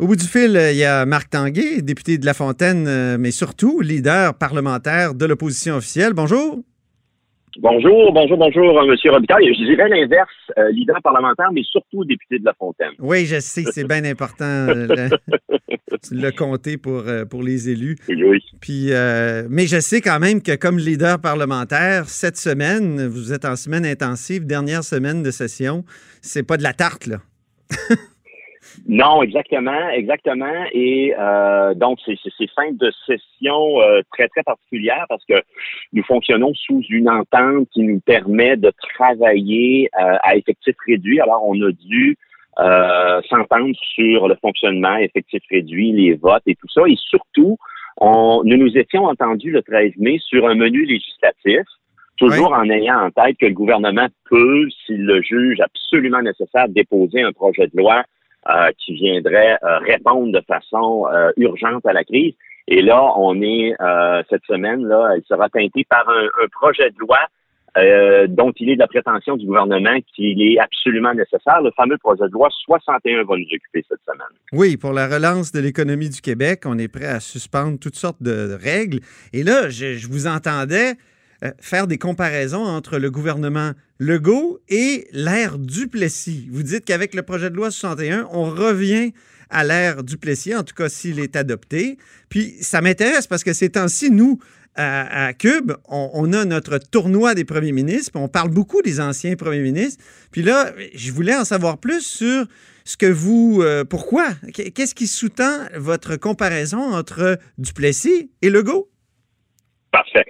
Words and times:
Au 0.00 0.06
bout 0.06 0.16
du 0.16 0.24
fil, 0.24 0.58
il 0.72 0.78
y 0.78 0.84
a 0.84 1.04
Marc 1.04 1.28
Tanguay, 1.28 1.82
député 1.82 2.16
de 2.16 2.24
La 2.24 2.32
Fontaine, 2.32 2.86
euh, 2.88 3.18
mais 3.20 3.30
surtout 3.32 3.82
leader 3.82 4.32
parlementaire 4.32 5.14
de 5.14 5.26
l'opposition 5.26 5.74
officielle. 5.74 6.14
Bonjour. 6.14 6.58
Bonjour, 7.58 8.10
bonjour, 8.10 8.38
bonjour, 8.38 8.82
M. 8.82 8.96
Robitaille. 9.12 9.52
Je 9.52 9.62
dirais 9.62 9.90
l'inverse, 9.90 10.30
euh, 10.56 10.70
leader 10.70 10.96
parlementaire, 11.02 11.48
mais 11.52 11.62
surtout 11.64 12.06
député 12.06 12.38
de 12.38 12.46
La 12.46 12.54
Fontaine. 12.54 12.92
Oui, 12.98 13.26
je 13.26 13.40
sais, 13.40 13.64
c'est 13.72 13.86
bien 13.86 14.02
important 14.06 14.46
euh, 14.46 14.86
le, 14.88 15.10
le 16.12 16.30
compter 16.30 16.78
pour, 16.78 17.04
pour 17.28 17.42
les 17.42 17.68
élus. 17.68 17.98
Oui. 18.08 18.42
Puis, 18.62 18.92
mais 19.50 19.66
je 19.66 19.80
sais 19.80 20.00
quand 20.00 20.18
même 20.18 20.40
que 20.40 20.56
comme 20.56 20.78
leader 20.78 21.20
parlementaire, 21.20 22.08
cette 22.08 22.38
semaine, 22.38 23.06
vous 23.06 23.34
êtes 23.34 23.44
en 23.44 23.54
semaine 23.56 23.84
intensive, 23.84 24.46
dernière 24.46 24.82
semaine 24.82 25.22
de 25.22 25.30
session, 25.30 25.84
c'est 26.22 26.46
pas 26.46 26.56
de 26.56 26.62
la 26.62 26.72
tarte, 26.72 27.06
là. 27.06 27.18
Non, 28.88 29.22
exactement, 29.22 29.88
exactement. 29.90 30.64
Et 30.72 31.14
euh, 31.18 31.74
donc, 31.74 31.98
c'est 32.04 32.50
fin 32.54 32.70
de 32.72 32.90
session 33.06 33.80
euh, 33.80 34.00
très, 34.12 34.28
très 34.28 34.42
particulière 34.42 35.06
parce 35.08 35.24
que 35.24 35.42
nous 35.92 36.02
fonctionnons 36.04 36.52
sous 36.54 36.82
une 36.88 37.08
entente 37.08 37.68
qui 37.72 37.82
nous 37.82 38.00
permet 38.00 38.56
de 38.56 38.72
travailler 38.94 39.88
euh, 40.00 40.16
à 40.22 40.36
effectif 40.36 40.74
réduit. 40.86 41.20
Alors, 41.20 41.42
on 41.46 41.54
a 41.62 41.72
dû 41.72 42.16
euh, 42.58 43.20
s'entendre 43.28 43.74
sur 43.94 44.28
le 44.28 44.34
fonctionnement, 44.36 44.96
effectif 44.96 45.42
réduit, 45.50 45.92
les 45.92 46.14
votes 46.14 46.42
et 46.46 46.56
tout 46.56 46.68
ça. 46.68 46.82
Et 46.86 46.96
surtout, 46.96 47.56
on, 47.98 48.42
nous 48.44 48.56
nous 48.56 48.76
étions 48.76 49.04
entendus 49.04 49.50
le 49.50 49.62
13 49.62 49.92
mai 49.98 50.18
sur 50.20 50.48
un 50.48 50.54
menu 50.54 50.84
législatif 50.84 51.62
toujours 52.20 52.52
en 52.52 52.68
ayant 52.68 53.06
en 53.06 53.10
tête 53.10 53.38
que 53.38 53.46
le 53.46 53.54
gouvernement 53.54 54.06
peut, 54.28 54.68
s'il 54.84 55.06
le 55.06 55.22
juge 55.22 55.58
absolument 55.60 56.20
nécessaire, 56.20 56.68
déposer 56.68 57.22
un 57.22 57.32
projet 57.32 57.66
de 57.66 57.76
loi 57.78 58.04
euh, 58.48 58.70
qui 58.78 58.94
viendrait 58.94 59.58
euh, 59.62 59.78
répondre 59.80 60.32
de 60.32 60.42
façon 60.48 61.06
euh, 61.12 61.30
urgente 61.36 61.84
à 61.84 61.92
la 61.92 62.04
crise. 62.04 62.32
Et 62.68 62.80
là, 62.80 63.12
on 63.18 63.42
est 63.42 63.74
cette 64.30 64.44
semaine 64.46 64.86
là, 64.86 65.10
elle 65.14 65.22
sera 65.28 65.50
teintée 65.50 65.84
par 65.90 66.08
un, 66.08 66.46
projet 66.50 66.88
de 66.90 66.98
loi 67.00 67.18
dont 68.28 68.52
il 68.56 68.70
est 68.70 68.74
de 68.76 68.80
la 68.80 68.86
prétention 68.86 69.36
du 69.36 69.44
gouvernement 69.44 69.98
qu'il 70.14 70.40
est 70.40 70.58
absolument 70.58 71.12
nécessaire. 71.12 71.60
Le 71.62 71.70
fameux 71.76 71.98
projet 71.98 72.24
de 72.28 72.32
loi 72.32 72.48
61 72.64 73.24
va 73.24 73.36
nous 73.36 73.44
occuper 73.44 73.84
cette 73.88 74.00
semaine. 74.06 74.26
Oui, 74.52 74.76
pour 74.76 74.92
la 74.92 75.06
relance 75.06 75.52
de 75.52 75.60
l'économie 75.60 76.08
du 76.08 76.20
Québec, 76.20 76.62
on 76.64 76.78
est 76.78 76.88
prêt 76.88 77.06
à 77.06 77.20
suspendre 77.20 77.78
toutes 77.78 77.96
sortes 77.96 78.22
de 78.22 78.56
règles. 78.62 79.00
Et 79.32 79.42
là, 79.42 79.68
je 79.68 80.06
vous 80.08 80.28
entendais 80.28 80.94
euh, 81.44 81.50
faire 81.60 81.86
des 81.86 81.98
comparaisons 81.98 82.64
entre 82.64 82.98
le 82.98 83.10
gouvernement 83.10 83.72
Legault 83.98 84.60
et 84.68 85.08
l'ère 85.12 85.58
Duplessis. 85.58 86.48
Vous 86.50 86.62
dites 86.62 86.84
qu'avec 86.84 87.14
le 87.14 87.22
projet 87.22 87.50
de 87.50 87.56
loi 87.56 87.70
61, 87.70 88.28
on 88.30 88.44
revient 88.44 89.12
à 89.50 89.64
l'ère 89.64 90.02
Duplessis, 90.02 90.54
en 90.54 90.62
tout 90.62 90.74
cas 90.74 90.88
s'il 90.88 91.18
est 91.18 91.36
adopté. 91.36 91.98
Puis 92.28 92.56
ça 92.60 92.80
m'intéresse 92.80 93.26
parce 93.26 93.44
que 93.44 93.52
ces 93.52 93.70
temps-ci, 93.70 94.10
nous, 94.10 94.38
à, 94.76 95.32
Cube, 95.34 95.72
on, 95.88 96.32
a 96.32 96.44
notre 96.44 96.78
tournoi 96.78 97.34
des 97.34 97.44
premiers 97.44 97.72
ministres, 97.72 98.12
on 98.14 98.28
parle 98.28 98.50
beaucoup 98.50 98.82
des 98.82 99.00
anciens 99.00 99.36
premiers 99.36 99.60
ministres. 99.60 100.02
Puis 100.30 100.42
là, 100.42 100.72
je 100.94 101.12
voulais 101.12 101.34
en 101.34 101.44
savoir 101.44 101.78
plus 101.78 102.00
sur 102.02 102.46
ce 102.84 102.96
que 102.96 103.06
vous... 103.06 103.60
Euh, 103.62 103.84
pourquoi? 103.84 104.28
Qu'est-ce 104.54 104.94
qui 104.94 105.06
sous-tend 105.06 105.66
votre 105.74 106.16
comparaison 106.16 106.80
entre 106.80 107.38
Duplessis 107.58 108.30
et 108.42 108.48
Legault? 108.48 108.88
Parfait. 109.90 110.24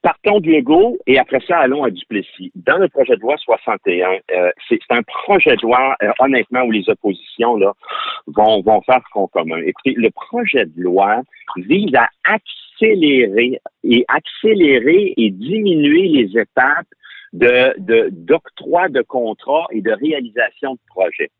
Partons 0.00 0.38
de 0.38 0.48
Legault 0.48 0.98
et 1.06 1.18
après 1.18 1.40
ça, 1.46 1.58
allons 1.58 1.82
à 1.82 1.90
Duplessis. 1.90 2.52
Dans 2.54 2.78
le 2.78 2.88
projet 2.88 3.16
de 3.16 3.20
loi 3.20 3.36
61, 3.38 4.18
euh, 4.30 4.50
c'est 4.68 4.78
un 4.90 5.02
projet 5.02 5.56
de 5.56 5.62
loi, 5.62 5.96
euh, 6.02 6.10
honnêtement, 6.20 6.62
où 6.62 6.70
les 6.70 6.88
oppositions 6.88 7.56
là, 7.56 7.72
vont, 8.28 8.62
vont 8.62 8.80
faire 8.82 9.00
front 9.10 9.26
commun. 9.26 9.58
Écoutez, 9.64 9.94
le 9.96 10.10
projet 10.10 10.66
de 10.66 10.80
loi 10.80 11.22
vise 11.56 11.94
à 11.96 12.08
accélérer 12.24 13.60
et 13.82 14.04
accélérer 14.08 15.14
et 15.16 15.30
diminuer 15.30 16.08
les 16.08 16.40
étapes 16.40 16.86
de 17.32 18.08
d'octroi 18.10 18.88
de, 18.88 18.98
de 18.98 19.02
contrats 19.02 19.66
et 19.72 19.80
de 19.80 19.90
réalisation 19.90 20.74
de 20.74 20.80
projets. 20.88 21.30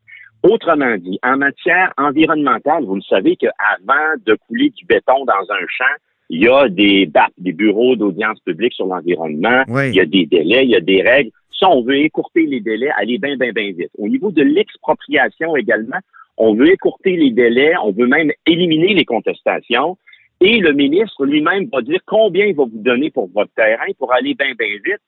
Autrement 0.43 0.97
dit, 0.97 1.21
en 1.23 1.37
matière 1.37 1.93
environnementale, 1.97 2.85
vous 2.85 2.97
le 2.97 3.03
savez 3.03 3.37
qu'avant 3.37 4.15
de 4.27 4.35
couler 4.49 4.71
du 4.71 4.85
béton 4.87 5.25
dans 5.25 5.51
un 5.51 5.67
champ, 5.69 5.95
il 6.33 6.41
y 6.41 6.49
a 6.49 6.67
des 6.67 7.05
BAP, 7.05 7.31
des 7.37 7.53
bureaux 7.53 7.95
d'audience 7.95 8.41
publique 8.41 8.73
sur 8.73 8.87
l'environnement, 8.87 9.65
il 9.69 9.95
y 9.95 10.01
a 10.01 10.07
des 10.07 10.25
délais, 10.25 10.65
il 10.65 10.71
y 10.71 10.77
a 10.77 10.81
des 10.81 11.03
règles. 11.03 11.31
Si 11.53 11.63
on 11.67 11.83
veut 11.83 11.99
écourter 11.99 12.47
les 12.47 12.61
délais, 12.61 12.89
aller 12.97 13.19
bien, 13.19 13.37
bien, 13.37 13.53
bien 13.53 13.71
vite. 13.73 13.91
Au 13.99 14.09
niveau 14.09 14.31
de 14.31 14.43
l'expropriation 14.43 15.55
également, 15.57 15.99
on 16.39 16.55
veut 16.55 16.73
écourter 16.73 17.17
les 17.17 17.33
délais, 17.33 17.75
on 17.85 17.93
veut 17.93 18.07
même 18.07 18.33
éliminer 18.47 18.95
les 18.95 19.05
contestations. 19.05 19.99
Et 20.41 20.59
le 20.59 20.73
ministre 20.73 21.27
lui-même 21.27 21.69
va 21.71 21.83
dire 21.83 22.01
combien 22.07 22.47
il 22.47 22.57
va 22.57 22.65
vous 22.65 22.83
donner 22.83 23.11
pour 23.11 23.29
votre 23.35 23.53
terrain 23.53 23.93
pour 23.99 24.15
aller 24.15 24.35
bien, 24.35 24.55
bien 24.59 24.79
vite. 24.83 25.03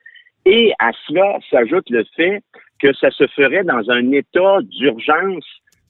Et 0.45 0.75
à 0.79 0.91
cela 1.09 1.39
s'ajoute 1.51 1.89
le 1.89 2.05
fait 2.15 2.43
que 2.83 2.93
ça 2.93 3.11
se 3.11 3.27
ferait 3.29 3.65
dans 3.65 3.91
un 3.91 4.13
état 4.13 4.59
d'urgence 4.61 5.47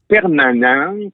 permanente, 0.07 1.13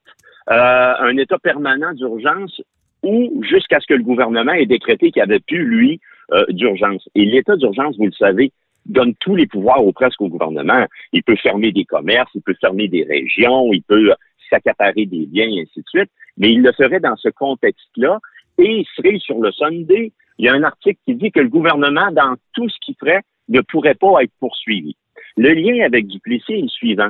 euh, 0.51 0.93
un 0.99 1.17
état 1.17 1.39
permanent 1.39 1.95
d'urgence 1.95 2.61
ou 3.03 3.43
jusqu'à 3.43 3.81
ce 3.81 3.87
que 3.87 3.95
le 3.95 4.03
gouvernement 4.03 4.53
ait 4.53 4.67
décrété 4.67 5.11
qu'il 5.11 5.21
n'y 5.21 5.31
avait 5.31 5.41
plus, 5.41 5.65
lui, 5.65 6.01
euh, 6.33 6.45
d'urgence. 6.49 7.09
Et 7.15 7.25
l'état 7.25 7.57
d'urgence, 7.57 7.97
vous 7.97 8.07
le 8.07 8.13
savez, 8.13 8.53
donne 8.87 9.15
tous 9.21 9.37
les 9.37 9.47
pouvoirs 9.47 9.85
au 9.85 9.93
presque 9.93 10.21
au 10.21 10.29
gouvernement. 10.29 10.87
Il 11.13 11.23
peut 11.23 11.37
fermer 11.37 11.73
des 11.73 11.85
commerces, 11.85 12.31
il 12.35 12.43
peut 12.43 12.57
fermer 12.61 12.89
des 12.89 13.05
régions, 13.05 13.73
il 13.73 13.83
peut 13.83 14.13
s'accaparer 14.49 15.07
des 15.07 15.27
biens, 15.27 15.49
et 15.49 15.63
ainsi 15.63 15.81
de 15.81 15.89
suite. 15.89 16.11
Mais 16.37 16.53
il 16.53 16.63
le 16.63 16.73
ferait 16.73 17.01
dans 17.01 17.17
ce 17.17 17.29
contexte-là 17.29 18.19
et 18.59 18.81
il 18.81 18.87
serait 18.97 19.19
sur 19.19 19.39
le 19.41 19.53
Sunday. 19.53 20.13
Il 20.39 20.47
y 20.47 20.49
a 20.49 20.55
un 20.55 20.63
article 20.63 20.99
qui 21.05 21.15
dit 21.15 21.31
que 21.31 21.41
le 21.41 21.49
gouvernement, 21.49 22.11
dans 22.13 22.35
tout 22.55 22.69
ce 22.69 22.77
qu'il 22.85 22.95
ferait, 22.97 23.23
ne 23.49 23.61
pourrait 23.61 23.95
pas 23.95 24.23
être 24.23 24.33
poursuivi. 24.41 24.97
Le 25.37 25.53
lien 25.53 25.85
avec 25.85 26.07
Duplessis 26.07 26.55
est 26.55 26.63
le 26.63 26.69
suivant. 26.69 27.09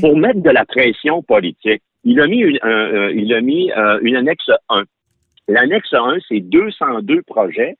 Pour 0.00 0.16
mettre 0.16 0.40
de 0.40 0.50
la 0.50 0.64
pression 0.64 1.22
politique, 1.22 1.82
il 2.04 2.20
a 2.20 2.26
mis 2.26 2.38
une, 2.38 2.58
euh, 2.64 3.12
il 3.14 3.32
a 3.34 3.40
mis 3.40 3.70
euh, 3.72 3.98
une 4.02 4.16
annexe 4.16 4.50
1 4.68 4.84
L'annexe 5.50 5.92
1, 5.92 6.18
c'est 6.28 6.40
202 6.40 7.22
projets 7.22 7.76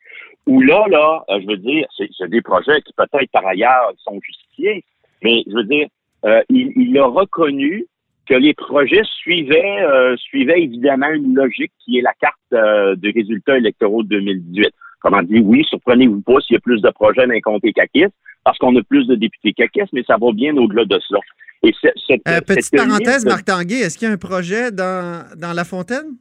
où 0.46 0.60
là, 0.60 0.84
là, 0.88 1.24
euh, 1.30 1.40
je 1.40 1.46
veux 1.46 1.56
dire, 1.56 1.86
c'est 1.96 2.28
des 2.28 2.42
projets 2.42 2.80
qui 2.82 2.92
peut-être 2.96 3.30
par 3.32 3.46
ailleurs 3.46 3.92
sont 3.98 4.18
justifiés, 4.24 4.84
mais 5.22 5.44
je 5.46 5.54
veux 5.54 5.64
dire, 5.64 5.86
euh, 6.24 6.42
il, 6.48 6.98
a 6.98 7.06
reconnu 7.06 7.86
que 8.26 8.34
les 8.34 8.54
projets 8.54 9.02
suivaient, 9.20 9.82
euh, 9.82 10.16
suivaient 10.16 10.60
évidemment 10.62 11.10
une 11.10 11.34
logique 11.34 11.72
qui 11.84 11.98
est 11.98 12.02
la 12.02 12.12
carte 12.20 12.98
des 12.98 13.10
résultats 13.12 13.56
électoraux 13.56 14.02
de 14.02 14.08
2018. 14.08 14.70
Comment 15.00 15.22
dire, 15.22 15.42
oui, 15.44 15.64
surprenez-vous 15.68 16.20
pas 16.22 16.40
s'il 16.40 16.54
y 16.54 16.56
a 16.56 16.60
plus 16.60 16.82
de 16.82 16.90
projets 16.90 17.26
d'un 17.26 17.40
comté 17.40 17.72
caquiste, 17.72 18.12
parce 18.44 18.58
qu'on 18.58 18.74
a 18.76 18.82
plus 18.82 19.06
de 19.06 19.14
députés 19.14 19.52
caquistes, 19.52 19.92
mais 19.92 20.02
ça 20.04 20.16
va 20.20 20.32
bien 20.32 20.56
au-delà 20.56 20.84
de 20.84 20.98
cela. 21.08 21.20
Et 21.62 21.72
petite 22.40 22.74
parenthèse, 22.76 23.24
Marc 23.24 23.44
Tanguay, 23.44 23.80
est-ce 23.80 23.98
qu'il 23.98 24.08
y 24.08 24.10
a 24.10 24.14
un 24.14 24.18
projet 24.18 24.72
dans, 24.72 25.24
dans 25.38 25.52
La 25.52 25.64
Fontaine? 25.64 26.16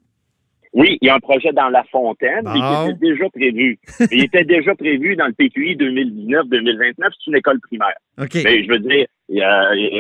Oui, 0.74 0.98
il 1.02 1.08
y 1.08 1.10
a 1.10 1.16
un 1.16 1.20
projet 1.20 1.52
dans 1.52 1.70
La 1.70 1.84
Fontaine 1.86 2.46
qui 2.46 2.60
était 2.60 3.00
déjà 3.00 3.30
prévu. 3.30 3.80
il 4.12 4.24
était 4.24 4.44
déjà 4.44 4.76
prévu 4.76 5.16
dans 5.16 5.26
le 5.26 5.34
PQI 5.34 5.76
2019-2029, 5.78 6.94
c'est 6.98 7.28
une 7.28 7.38
école 7.38 7.60
primaire. 7.60 7.98
Mais 8.18 8.64
je 8.64 8.70
veux 8.70 8.80
dire, 8.80 9.08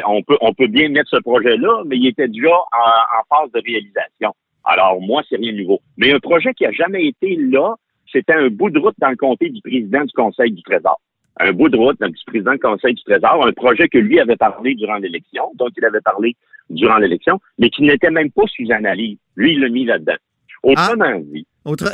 on 0.07 0.21
peut 0.21 0.37
on 0.41 0.53
peut 0.53 0.67
bien 0.67 0.89
mettre 0.89 1.09
ce 1.09 1.17
projet-là, 1.17 1.83
mais 1.85 1.97
il 1.97 2.07
était 2.07 2.27
déjà 2.27 2.53
en, 2.53 3.35
phase 3.35 3.51
de 3.51 3.61
réalisation. 3.65 4.33
Alors 4.63 5.01
moi, 5.01 5.23
c'est 5.27 5.37
rien 5.37 5.53
de 5.53 5.57
nouveau. 5.57 5.79
Mais 5.97 6.11
un 6.11 6.19
projet 6.19 6.53
qui 6.53 6.65
a 6.65 6.71
jamais 6.71 7.07
été 7.07 7.35
là, 7.35 7.75
c'était 8.11 8.33
un 8.33 8.49
bout 8.49 8.69
de 8.69 8.79
route 8.79 8.95
dans 8.99 9.09
le 9.09 9.15
comté 9.15 9.49
du 9.49 9.61
président 9.61 10.03
du 10.03 10.13
Conseil 10.13 10.51
du 10.51 10.61
Trésor. 10.61 10.99
Un 11.39 11.53
bout 11.53 11.69
de 11.69 11.77
route 11.77 11.99
dans 11.99 12.09
du 12.09 12.19
président 12.27 12.51
du 12.51 12.59
Conseil 12.59 12.93
du 12.93 13.03
Trésor, 13.03 13.45
un 13.45 13.53
projet 13.53 13.87
que 13.87 13.97
lui 13.97 14.19
avait 14.19 14.35
parlé 14.35 14.75
durant 14.75 14.97
l'élection, 14.97 15.51
dont 15.55 15.69
il 15.75 15.85
avait 15.85 16.01
parlé 16.01 16.35
durant 16.69 16.97
l'élection, 16.97 17.39
mais 17.57 17.69
qui 17.69 17.81
n'était 17.83 18.11
même 18.11 18.29
pas 18.29 18.43
sous 18.47 18.71
analyse. 18.71 19.17
Lui, 19.35 19.53
il 19.53 19.61
l'a 19.61 19.69
mis 19.69 19.85
là-dedans. 19.85 20.17
Autrement 20.63 21.05
ah. 21.05 21.19
dit. 21.19 21.45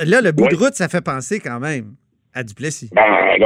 là, 0.06 0.22
le 0.22 0.32
bout 0.32 0.48
de 0.48 0.56
route, 0.56 0.74
ça 0.74 0.88
fait 0.88 1.04
penser 1.04 1.40
quand 1.40 1.60
même 1.60 1.96
à 2.34 2.44
Duplessis. 2.44 2.90
Ben, 2.94 3.38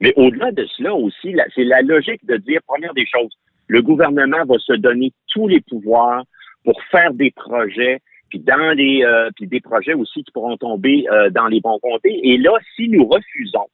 mais 0.00 0.12
au-delà 0.16 0.52
de 0.52 0.66
cela 0.76 0.94
aussi, 0.94 1.34
c'est 1.54 1.64
la 1.64 1.82
logique 1.82 2.24
de 2.26 2.36
dire, 2.36 2.60
première 2.66 2.94
des 2.94 3.06
choses, 3.06 3.32
le 3.66 3.82
gouvernement 3.82 4.44
va 4.46 4.58
se 4.58 4.74
donner 4.74 5.12
tous 5.28 5.48
les 5.48 5.60
pouvoirs 5.60 6.24
pour 6.64 6.80
faire 6.90 7.12
des 7.14 7.30
projets, 7.30 8.00
puis 8.28 8.38
dans 8.38 8.74
les 8.76 9.04
euh, 9.04 9.30
puis 9.36 9.46
des 9.46 9.60
projets 9.60 9.94
aussi 9.94 10.22
qui 10.22 10.32
pourront 10.32 10.56
tomber 10.56 11.06
euh, 11.10 11.30
dans 11.30 11.46
les 11.46 11.60
bons 11.60 11.78
comtés. 11.78 12.20
Et 12.22 12.36
là, 12.36 12.52
si 12.76 12.88
nous 12.88 13.06
refusons, 13.06 13.66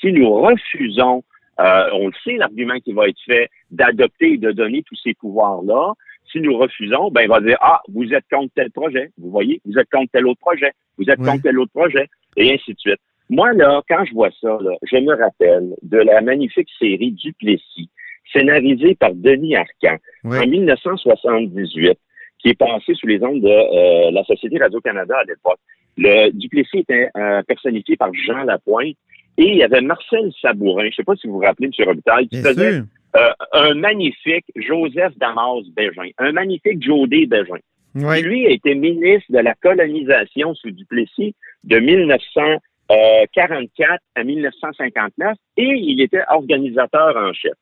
si 0.00 0.12
nous 0.12 0.30
refusons, 0.30 1.22
euh, 1.60 1.88
on 1.92 2.08
le 2.08 2.12
sait, 2.24 2.36
l'argument 2.36 2.78
qui 2.80 2.92
va 2.92 3.08
être 3.08 3.20
fait 3.24 3.48
d'adopter 3.70 4.34
et 4.34 4.38
de 4.38 4.52
donner 4.52 4.82
tous 4.82 4.96
ces 5.02 5.14
pouvoirs-là, 5.14 5.92
si 6.30 6.40
nous 6.40 6.56
refusons, 6.56 7.10
ben, 7.10 7.22
il 7.22 7.28
va 7.28 7.40
dire, 7.40 7.56
ah, 7.60 7.80
vous 7.88 8.12
êtes 8.12 8.24
contre 8.30 8.52
tel 8.54 8.70
projet, 8.70 9.10
vous 9.18 9.30
voyez, 9.30 9.60
vous 9.64 9.78
êtes 9.78 9.88
contre 9.90 10.10
tel 10.12 10.26
autre 10.26 10.40
projet, 10.40 10.72
vous 10.98 11.08
êtes 11.08 11.18
contre 11.18 11.42
tel 11.42 11.58
autre 11.58 11.72
projet, 11.72 12.08
et 12.36 12.52
ainsi 12.52 12.74
de 12.74 12.78
suite. 12.78 13.00
Moi, 13.28 13.52
là, 13.54 13.82
quand 13.88 14.04
je 14.04 14.12
vois 14.12 14.30
ça, 14.40 14.56
là, 14.60 14.72
je 14.82 14.96
me 14.98 15.14
rappelle 15.14 15.74
de 15.82 15.98
la 15.98 16.20
magnifique 16.20 16.68
série 16.78 17.12
Duplessis, 17.12 17.90
scénarisée 18.32 18.94
par 18.94 19.14
Denis 19.14 19.56
Arcand 19.56 19.98
en 20.24 20.46
1978, 20.46 21.98
qui 22.38 22.48
est 22.50 22.58
passé 22.58 22.94
sous 22.94 23.06
les 23.06 23.22
ondes 23.22 23.40
de 23.40 23.48
euh, 23.48 24.10
la 24.10 24.22
Société 24.24 24.58
Radio-Canada 24.58 25.16
à 25.18 25.24
l'époque. 25.24 25.58
Le 25.96 26.30
Duplessis 26.30 26.78
était 26.78 27.08
euh, 27.16 27.42
personnifié 27.44 27.96
par 27.96 28.12
Jean 28.14 28.44
Lapointe 28.44 28.96
et 29.38 29.50
il 29.50 29.56
y 29.56 29.62
avait 29.62 29.80
Marcel 29.80 30.30
Sabourin, 30.40 30.84
je 30.84 30.88
ne 30.88 30.92
sais 30.92 31.04
pas 31.04 31.16
si 31.16 31.26
vous 31.26 31.34
vous 31.34 31.40
rappelez, 31.40 31.68
M. 31.78 31.86
Robitaille, 31.86 32.28
qui 32.28 32.40
faisait 32.40 32.82
euh, 33.14 33.30
un 33.52 33.74
magnifique 33.74 34.46
Joseph 34.56 35.16
Damas 35.16 35.62
Bégin, 35.74 36.10
un 36.18 36.32
magnifique 36.32 36.82
Jodé 36.82 37.26
Bégin. 37.26 37.60
Oui. 37.94 38.22
Lui 38.22 38.46
a 38.46 38.50
été 38.50 38.74
ministre 38.74 39.30
de 39.30 39.38
la 39.38 39.54
colonisation 39.54 40.54
sous 40.54 40.70
Duplessis 40.70 41.34
de 41.64 41.78
1944 41.78 44.02
à 44.14 44.24
1959 44.24 45.38
et 45.56 45.62
il 45.62 46.02
était 46.02 46.20
organisateur 46.28 47.16
en 47.16 47.32
chef. 47.32 47.54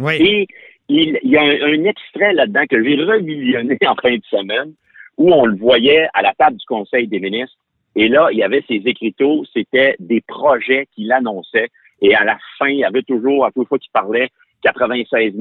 Oui. 0.00 0.14
Et 0.14 0.48
il, 0.88 1.20
y 1.22 1.36
a 1.36 1.42
un, 1.42 1.84
extrait 1.84 2.32
là-dedans 2.32 2.64
que 2.68 2.82
j'ai 2.82 2.96
remillionné 2.96 3.78
en 3.86 3.94
fin 3.94 4.16
de 4.16 4.24
semaine 4.28 4.72
où 5.16 5.32
on 5.32 5.46
le 5.46 5.56
voyait 5.56 6.08
à 6.14 6.22
la 6.22 6.34
table 6.34 6.56
du 6.56 6.66
Conseil 6.66 7.06
des 7.06 7.20
ministres. 7.20 7.56
Et 7.94 8.08
là, 8.08 8.30
il 8.32 8.38
y 8.38 8.42
avait 8.42 8.64
ses 8.66 8.82
écriteaux, 8.86 9.44
c'était 9.52 9.94
des 10.00 10.20
projets 10.20 10.88
qu'il 10.94 11.12
annonçait. 11.12 11.68
Et 12.00 12.14
à 12.14 12.24
la 12.24 12.38
fin, 12.58 12.68
il 12.68 12.78
y 12.78 12.84
avait 12.84 13.02
toujours, 13.02 13.44
à 13.44 13.52
toute 13.52 13.68
fois 13.68 13.78
qu'il 13.78 13.92
parlait, 13.92 14.30
96 14.62 15.34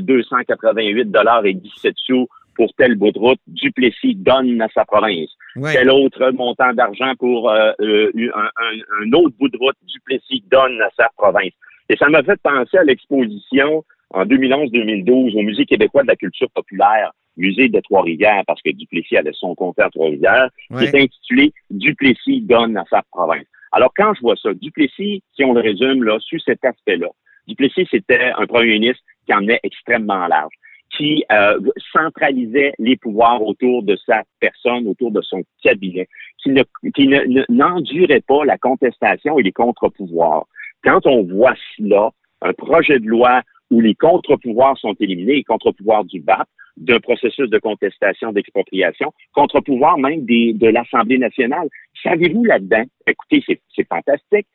288 0.00 1.10
dollars 1.10 1.44
et 1.46 1.54
17 1.54 1.94
sous 1.96 2.28
pour 2.56 2.72
tel 2.78 2.96
bout 2.96 3.12
de 3.12 3.18
route, 3.18 3.38
Duplessis 3.46 4.14
donne 4.14 4.60
à 4.60 4.68
sa 4.74 4.84
province. 4.84 5.28
Tel 5.54 5.90
autre 5.90 6.30
montant 6.30 6.72
d'argent 6.72 7.12
pour 7.18 7.50
euh, 7.50 7.72
euh, 7.80 8.10
un, 8.34 9.12
autre 9.12 9.34
bout 9.38 9.48
de 9.48 9.58
route, 9.58 9.76
Duplessis 9.86 10.42
donne 10.50 10.80
à 10.80 10.88
sa 10.98 11.10
province? 11.16 11.52
Et 11.88 11.96
ça 11.96 12.08
m'a 12.08 12.22
fait 12.22 12.40
penser 12.42 12.78
à 12.78 12.84
l'exposition 12.84 13.84
en 14.10 14.24
2011-2012 14.24 15.38
au 15.38 15.42
Musée 15.42 15.66
québécois 15.66 16.02
de 16.02 16.08
la 16.08 16.16
culture 16.16 16.50
populaire, 16.50 17.12
musée 17.36 17.68
de 17.68 17.80
Trois-Rivières, 17.80 18.42
parce 18.46 18.62
que 18.62 18.70
Duplessis 18.70 19.16
avait 19.16 19.32
son 19.32 19.54
à 19.78 19.90
Trois-Rivières, 19.90 20.48
qui 20.76 20.84
est 20.84 20.94
intitulé 20.94 21.52
Duplessis 21.70 22.40
donne 22.40 22.76
à 22.76 22.84
sa 22.90 23.02
province. 23.10 23.46
Alors, 23.72 23.92
quand 23.94 24.14
je 24.14 24.20
vois 24.20 24.36
ça, 24.36 24.54
Duplessis, 24.54 25.22
si 25.34 25.44
on 25.44 25.52
le 25.52 25.60
résume, 25.60 26.02
là, 26.02 26.18
sur 26.20 26.40
cet 26.40 26.64
aspect-là, 26.64 27.08
Duplessis, 27.46 27.86
c'était 27.90 28.32
un 28.36 28.46
premier 28.46 28.72
ministre 28.78 29.02
qui 29.26 29.34
en 29.34 29.46
est 29.48 29.60
extrêmement 29.62 30.26
large, 30.26 30.52
qui 30.96 31.24
euh, 31.32 31.58
centralisait 31.92 32.72
les 32.78 32.96
pouvoirs 32.96 33.42
autour 33.42 33.82
de 33.82 33.96
sa 34.06 34.22
personne, 34.40 34.86
autour 34.86 35.10
de 35.10 35.20
son 35.20 35.42
cabinet, 35.62 36.08
qui 36.42 36.50
ne 36.50 36.62
qui 36.94 37.08
n'endurait 37.48 38.22
pas 38.26 38.44
la 38.44 38.58
contestation 38.58 39.38
et 39.38 39.42
les 39.42 39.52
contre-pouvoirs. 39.52 40.46
Quand 40.84 41.06
on 41.06 41.22
voit 41.24 41.56
cela, 41.76 42.10
un 42.42 42.52
projet 42.52 42.98
de 42.98 43.06
loi 43.06 43.42
où 43.70 43.80
les 43.80 43.94
contre-pouvoirs 43.94 44.78
sont 44.78 44.94
éliminés, 45.00 45.36
les 45.36 45.44
contre-pouvoirs 45.44 46.04
du 46.04 46.20
BAP, 46.20 46.48
d'un 46.76 47.00
processus 47.00 47.48
de 47.48 47.58
contestation, 47.58 48.32
d'expropriation, 48.32 49.12
contre-pouvoirs 49.32 49.98
même 49.98 50.24
des, 50.24 50.52
de 50.52 50.68
l'Assemblée 50.68 51.18
nationale. 51.18 51.68
Savez-vous 52.02 52.44
là-dedans, 52.44 52.84
écoutez, 53.06 53.42
c'est 53.74 53.88
fantastique, 53.88 54.46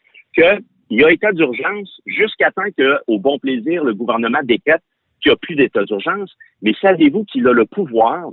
qu'il 0.92 1.00
y 1.00 1.06
a 1.06 1.12
état 1.12 1.32
d'urgence 1.32 2.02
jusqu'à 2.06 2.52
temps 2.52 2.70
que, 2.78 3.00
au 3.08 3.18
bon 3.18 3.40
plaisir, 3.40 3.86
le 3.86 3.94
gouvernement 3.94 4.44
décrète 4.44 4.82
qu'il 5.22 5.30
n'y 5.30 5.34
a 5.34 5.38
plus 5.38 5.56
d'état 5.56 5.86
d'urgence, 5.86 6.36
mais 6.62 6.74
savez-vous 6.82 7.24
qu'il 7.24 7.48
a 7.48 7.54
le 7.54 7.66
pouvoir, 7.66 8.30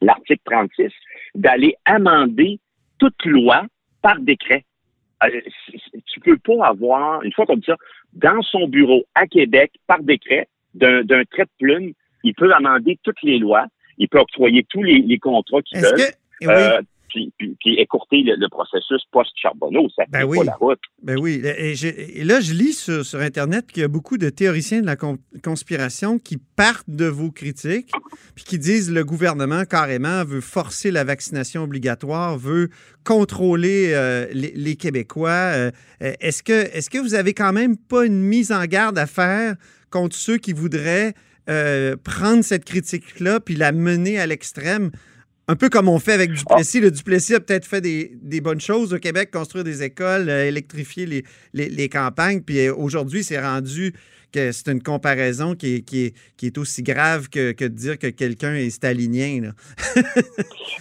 l'article 0.00 0.40
36, 0.44 0.92
d'aller 1.34 1.74
amender 1.84 2.60
toute 2.98 3.24
loi 3.24 3.66
par 4.00 4.20
décret? 4.20 4.64
Euh, 5.24 5.40
tu 6.06 6.20
peux 6.20 6.38
pas 6.38 6.68
avoir, 6.68 7.20
une 7.24 7.32
fois 7.32 7.46
comme 7.46 7.64
ça, 7.64 7.74
dans 8.12 8.42
son 8.42 8.68
bureau 8.68 9.04
à 9.16 9.26
Québec, 9.26 9.72
par 9.88 10.00
décret, 10.00 10.46
d'un 10.74 11.02
trait 11.02 11.46
de 11.46 11.50
plume, 11.58 11.92
il 12.22 12.34
peut 12.34 12.52
amender 12.52 12.96
toutes 13.02 13.20
les 13.24 13.40
lois, 13.40 13.66
il 13.96 14.08
peut 14.08 14.20
octroyer 14.20 14.64
tous 14.70 14.84
les, 14.84 15.18
contrats 15.18 15.62
qu'il 15.62 15.80
veut. 15.80 15.88
Euh, 16.44 16.80
puis, 17.08 17.32
écourter 17.64 18.22
le, 18.22 18.48
processus 18.48 19.02
post-Charbonneau. 19.12 19.88
Ça 19.96 20.04
ben 20.08 20.24
oui. 20.24 20.38
pas 20.38 20.44
la 20.44 20.54
route. 20.54 20.80
Ben 21.02 21.18
oui. 21.18 21.42
Et, 21.44 22.24
là, 22.24 22.40
je 22.40 22.52
lis 22.52 22.72
sur, 22.72 23.20
Internet 23.20 23.66
qu'il 23.66 23.82
y 23.82 23.84
a 23.84 23.88
beaucoup 23.88 24.18
de 24.18 24.30
théoriciens 24.30 24.80
de 24.80 24.86
la 24.86 24.96
conspiration 25.42 26.18
qui 26.18 26.38
partent 26.38 26.88
de 26.88 27.06
vos 27.06 27.30
critiques, 27.30 27.90
puis 28.34 28.44
qui 28.44 28.58
disent 28.58 28.90
le 28.90 29.04
gouvernement 29.04 29.64
carrément 29.64 30.24
veut 30.24 30.40
forcer 30.40 30.90
la 30.90 31.04
vaccination 31.04 31.62
obligatoire, 31.64 32.38
veut 32.38 32.68
contrôler 33.04 33.92
euh, 33.94 34.26
les, 34.32 34.76
Québécois. 34.76 35.30
Euh, 35.30 35.70
est-ce 36.00 36.42
que, 36.42 36.52
est 36.52 36.88
que 36.88 36.98
vous 36.98 37.14
avez 37.14 37.34
quand 37.34 37.52
même 37.52 37.76
pas 37.76 38.04
une 38.04 38.20
mise 38.20 38.52
en 38.52 38.64
garde 38.64 38.98
à 38.98 39.06
faire 39.06 39.56
contre 39.90 40.16
ceux 40.16 40.36
qui 40.36 40.52
voudraient 40.52 41.14
euh, 41.48 41.96
prendre 41.96 42.44
cette 42.44 42.64
critique-là 42.64 43.40
puis 43.40 43.54
la 43.54 43.72
mener 43.72 44.18
à 44.18 44.26
l'extrême? 44.26 44.90
Un 45.50 45.56
peu 45.56 45.70
comme 45.70 45.88
on 45.88 45.98
fait 45.98 46.12
avec 46.12 46.32
Duplessis. 46.32 46.78
Le 46.78 46.90
Duplessis 46.90 47.34
a 47.34 47.40
peut-être 47.40 47.64
fait 47.64 47.80
des, 47.80 48.40
bonnes 48.42 48.60
choses 48.60 48.92
au 48.92 48.98
Québec, 48.98 49.30
construire 49.30 49.64
des 49.64 49.82
écoles, 49.82 50.28
euh, 50.28 50.46
électrifier 50.46 51.06
les, 51.06 51.24
les, 51.54 51.88
campagnes. 51.88 52.42
Puis 52.42 52.66
euh, 52.66 52.74
aujourd'hui, 52.76 53.22
c'est 53.22 53.40
rendu 53.40 53.94
que 54.30 54.52
c'est 54.52 54.70
une 54.70 54.82
comparaison 54.82 55.54
qui 55.54 55.76
est, 55.76 55.90
qui 55.90 56.12
est, 56.42 56.58
aussi 56.58 56.82
grave 56.82 57.30
que, 57.30 57.58
de 57.58 57.68
dire 57.68 57.98
que 57.98 58.08
quelqu'un 58.08 58.56
est 58.56 58.68
stalinien. 58.68 59.52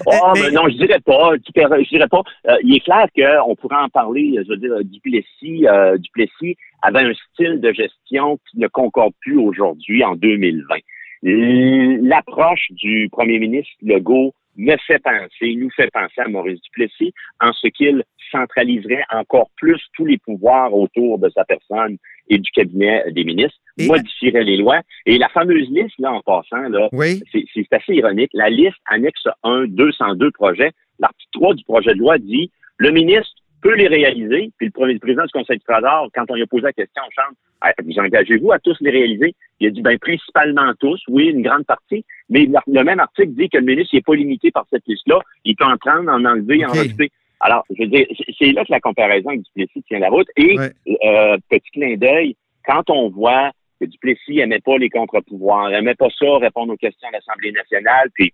oh, 0.06 0.34
mais, 0.36 0.52
non, 0.52 0.68
je 0.68 0.75
dirais 0.75 1.00
pas. 1.00 1.31
Je 1.38 1.90
dirais 1.90 2.10
pas. 2.10 2.24
Euh, 2.50 2.58
il 2.62 2.75
est 2.75 2.81
clair 2.81 3.08
qu'on 3.16 3.56
pourrait 3.56 3.78
en 3.78 3.88
parler. 3.88 4.34
Je 4.36 4.50
veux 4.50 4.58
dire, 4.58 4.84
Duplessis, 4.84 5.66
Duplessis 6.00 6.58
avait 6.81 7.06
un 7.06 7.14
style 7.31 7.62
de 7.62 7.72
gestion 7.72 8.38
qui 8.52 8.60
ne 8.60 8.68
concorde 8.68 9.14
plus 9.22 9.38
aujourd'hui, 9.38 10.04
en 10.04 10.18
2020. 10.18 10.75
L'approche 11.24 12.68
du 12.72 13.08
premier 13.10 13.40
ministre 13.40 13.72
Legault 13.81 14.34
me 14.57 14.75
fait 14.86 15.00
penser, 15.00 15.56
nous 15.56 15.69
fait 15.71 15.89
penser 15.92 16.19
à 16.19 16.27
Maurice 16.27 16.62
Duplessis 16.62 17.13
en 17.39 17.54
ce 17.54 17.68
qu'il 17.68 18.04
centraliserait 18.31 19.06
encore 19.12 19.50
plus 19.56 19.81
tous 19.94 20.06
les 20.06 20.18
pouvoirs 20.18 20.74
autour 20.74 21.19
de 21.19 21.30
sa 21.30 21.45
personne 21.45 21.98
et 22.30 22.38
du 22.38 22.51
cabinet 22.51 23.09
des 23.12 23.24
ministres, 23.24 23.57
modifierait 23.80 24.44
les 24.44 24.57
lois. 24.57 24.81
Et 25.06 25.18
la 25.18 25.30
fameuse 25.30 25.69
liste, 25.69 25.95
là, 26.00 26.12
en 26.12 26.21
passant, 26.21 26.68
là, 26.69 26.89
c'est 27.31 27.74
assez 27.74 27.94
ironique. 27.94 28.31
La 28.33 28.50
liste 28.50 28.77
annexe 28.86 29.27
1, 29.44 29.68
202 29.68 30.31
projets. 30.31 30.71
L'article 31.00 31.31
3 31.33 31.54
du 31.54 31.63
projet 31.63 31.94
de 31.94 32.00
loi 32.00 32.18
dit 32.18 32.51
le 32.77 32.92
ministre 32.92 33.37
peut 33.62 33.75
les 33.75 33.88
réaliser. 33.88 34.51
Puis 34.57 34.68
le, 34.68 34.71
premier, 34.71 35.00
président 35.00 35.25
du 35.25 35.31
Conseil 35.31 35.57
du 35.57 35.63
Trésor, 35.63 36.09
quand 36.13 36.25
on 36.30 36.36
lui 36.36 36.44
a 36.44 36.48
posé 36.48 36.63
la 36.63 36.74
question 36.74 37.04
en 37.04 37.09
chambre, 37.12 37.36
ah, 37.62 37.71
vous 37.83 38.00
engagez-vous 38.00 38.51
à 38.51 38.59
tous 38.59 38.77
les 38.81 38.92
réaliser? 38.92 39.33
Il 39.59 39.68
a 39.68 39.71
dit, 39.71 39.81
ben, 39.81 39.98
principalement 39.98 40.74
tous, 40.80 41.01
oui, 41.07 41.27
une 41.27 41.42
grande 41.42 41.65
partie, 41.65 42.06
mais 42.30 42.48
le, 42.68 42.83
même 42.83 43.00
article 43.00 43.30
dit 43.30 43.50
que 43.50 43.57
le 43.57 43.65
ministre 43.65 43.95
n'est 43.95 44.01
pas 44.01 44.15
limité 44.15 44.51
par 44.51 44.65
cette 44.69 44.86
liste-là. 44.88 45.19
Il 45.44 45.56
peut 45.56 45.65
en 45.65 45.77
prendre, 45.77 46.12
en 46.12 46.24
enlever, 46.24 46.65
en 46.65 46.69
rajouter. 46.69 47.12
Alors, 47.40 47.64
je 47.69 47.83
veux 47.83 47.90
dire, 47.90 48.06
c'est 48.37 48.52
là 48.52 48.64
que 48.64 48.71
la 48.71 48.80
comparaison 48.80 49.30
avec 49.30 49.42
Duplessis 49.44 49.83
tient 49.87 49.99
la 49.99 50.09
route. 50.09 50.28
Et, 50.37 50.57
euh, 50.59 51.37
petit 51.49 51.71
clin 51.71 51.95
d'œil, 51.95 52.35
quand 52.66 52.90
on 52.90 53.09
voit 53.09 53.52
que 53.80 53.85
Duplessis 53.85 54.35
n'aimait 54.35 54.59
pas 54.59 54.78
les 54.78 54.90
contre-pouvoirs, 54.90 55.69
n'aimait 55.69 55.95
pas 55.95 56.09
ça, 56.18 56.37
répondre 56.37 56.73
aux 56.73 56.78
questions 56.78 57.07
de 57.09 57.14
l'Assemblée 57.14 57.52
nationale, 57.52 58.09
puis 58.14 58.33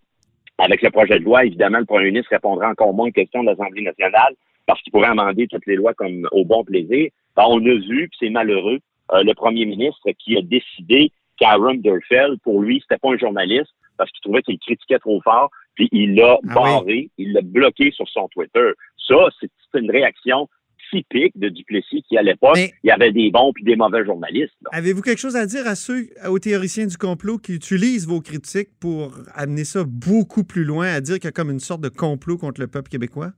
avec 0.58 0.82
le 0.82 0.89
projet 0.92 1.20
de 1.20 1.25
loi, 1.25 1.46
évidemment, 1.46 1.80
le 1.80 1.86
premier 1.86 2.06
ministre 2.06 2.32
répondra 2.32 2.70
encore 2.70 2.94
moins 2.94 3.08
aux 3.08 3.12
questions 3.12 3.44
de 3.44 3.50
l'Assemblée 3.50 3.84
nationale 3.84 4.36
parce 4.65 4.82
qu'il 4.82 4.91
pourrait 4.91 5.08
amender 5.08 5.48
toutes 5.48 5.65
les 5.65 5.75
lois 5.75 5.93
comme 5.93 6.27
au 6.32 6.46
bon 6.46 6.63
plaisir. 6.63 7.10
Ben, 7.36 7.43
on 7.48 7.60
a 7.65 7.74
vu, 7.74 8.10
puis 8.10 8.17
c'est 8.20 8.29
malheureux, 8.29 8.79
euh, 9.12 9.24
le 9.24 9.34
premier 9.34 9.65
ministre 9.65 10.10
qui 10.20 10.38
a 10.38 10.41
décidé 10.41 11.12
qu'Aaron 11.38 11.75
Durfeld, 11.75 12.39
pour 12.43 12.62
lui, 12.62 12.79
c'était 12.82 13.00
pas 13.00 13.12
un 13.12 13.17
journaliste 13.17 13.72
parce 13.98 14.10
qu'il 14.12 14.22
trouvait 14.22 14.41
qu'il 14.41 14.60
critiquait 14.60 15.00
trop 15.00 15.22
fort, 15.22 15.50
puis 15.75 15.89
il 15.91 16.15
l'a 16.15 16.38
ah 16.50 16.53
barré, 16.53 17.10
il 17.17 17.34
l'a 17.34 17.41
bloqué 17.41 17.91
sur 17.91 18.08
son 18.10 18.27
Twitter. 18.29 18.72
Ça, 19.08 19.15
c'est 19.39 19.79
une 19.79 19.91
réaction 19.91 20.48
typique 20.91 21.38
de 21.38 21.50
Duplessis 21.50 22.03
qui, 22.08 22.17
à 22.17 22.22
l'époque, 22.22 22.58
il 22.58 22.88
y 22.88 22.91
avait 22.91 23.12
des 23.12 23.32
bons 23.32 23.51
puis 23.53 23.63
des 23.63 23.75
mauvais 23.75 24.05
journalistes. 24.05 24.53
Avez-vous 24.72 25.01
quelque 25.01 25.20
chose 25.20 25.36
à 25.36 25.46
dire 25.46 25.67
à 25.67 25.75
ceux, 25.75 26.08
aux 26.27 26.39
théoriciens 26.39 26.86
du 26.86 26.98
complot 26.98 27.38
qui 27.38 27.53
utilisent 27.53 28.08
vos 28.08 28.22
critiques 28.22 28.70
pour 28.79 29.13
amener 29.34 29.63
ça 29.63 29.84
beaucoup 29.86 30.43
plus 30.43 30.63
loin, 30.63 30.88
à 30.88 31.01
dire 31.01 31.15
qu'il 31.15 31.25
y 31.25 31.27
a 31.27 31.32
comme 31.32 31.50
une 31.50 31.60
sorte 31.60 31.82
de 31.82 31.89
complot 31.89 32.38
contre 32.38 32.62
le 32.62 32.67
peuple 32.67 32.89
québécois? 32.89 33.32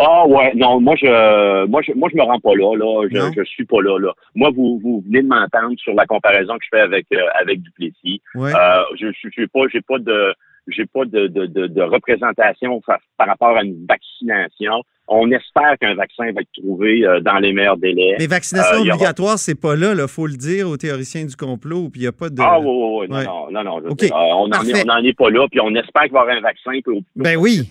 Ah 0.00 0.26
ouais, 0.26 0.52
non, 0.54 0.80
moi 0.80 0.94
je 0.96 1.66
moi 1.66 1.82
je 1.82 1.92
moi 1.92 2.08
je 2.12 2.16
me 2.16 2.22
rends 2.22 2.38
pas 2.38 2.54
là, 2.54 2.76
là. 2.76 3.08
Je, 3.10 3.32
je 3.36 3.44
suis 3.44 3.64
pas 3.64 3.82
là, 3.82 3.98
là. 3.98 4.12
Moi, 4.36 4.50
vous, 4.54 4.80
vous 4.82 5.02
venez 5.04 5.22
de 5.22 5.26
m'entendre 5.26 5.74
sur 5.78 5.92
la 5.94 6.06
comparaison 6.06 6.54
que 6.54 6.64
je 6.64 6.68
fais 6.70 6.82
avec 6.82 7.06
euh, 7.12 7.26
avec 7.40 7.62
Duplessis. 7.62 8.22
Euh, 8.36 8.82
je 8.96 9.08
je 9.12 9.28
suis 9.30 9.48
pas, 9.48 9.62
j'ai 9.72 9.80
pas 9.80 9.98
de 9.98 10.32
j'ai 10.68 10.86
pas 10.86 11.04
de, 11.06 11.26
de, 11.28 11.46
de, 11.46 11.82
représentation 11.82 12.80
par, 12.86 12.98
rapport 13.26 13.56
à 13.56 13.64
une 13.64 13.86
vaccination. 13.88 14.82
On 15.08 15.30
espère 15.30 15.78
qu'un 15.80 15.94
vaccin 15.94 16.30
va 16.32 16.42
être 16.42 16.52
trouvé 16.52 17.06
euh, 17.06 17.20
dans 17.20 17.38
les 17.38 17.54
meilleurs 17.54 17.78
délais. 17.78 18.16
Mais 18.18 18.26
vaccination 18.26 18.80
obligatoire, 18.80 19.38
c'est 19.38 19.58
pas 19.58 19.74
là, 19.74 19.94
il 19.98 20.06
faut 20.06 20.26
le 20.26 20.36
dire 20.36 20.68
aux 20.68 20.76
théoriciens 20.76 21.24
du 21.24 21.34
complot, 21.34 21.88
puis 21.88 22.02
il 22.02 22.04
n'y 22.04 22.08
a 22.08 22.12
pas 22.12 22.28
de... 22.28 22.42
Ah 22.42 22.60
oui, 22.60 22.66
oui, 22.68 23.06
oui, 23.08 23.24
non, 23.24 23.50
non, 23.50 23.64
non, 23.64 23.96
on 24.12 24.48
n'en 24.48 24.62
est, 24.62 25.08
est, 25.08 25.16
pas 25.16 25.30
là, 25.30 25.46
puis 25.50 25.58
on 25.60 25.74
espère 25.74 26.02
qu'il 26.02 26.12
va 26.12 26.18
y 26.18 26.22
avoir 26.22 26.36
un 26.36 26.40
vaccin. 26.42 26.72
ben 27.16 27.36
oui 27.38 27.70